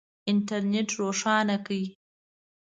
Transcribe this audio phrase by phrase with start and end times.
[0.31, 1.83] انټرنېټ روښانه کړئ